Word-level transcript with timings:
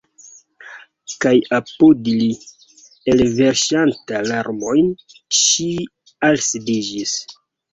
Kaj 1.25 1.33
apud 1.57 2.09
li, 2.13 2.29
elverŝanta 3.13 4.23
larmojn, 4.31 4.91
ŝi 5.43 5.71
alsidiĝis. 6.33 7.17